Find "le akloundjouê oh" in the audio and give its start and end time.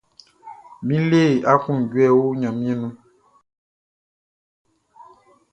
1.09-2.31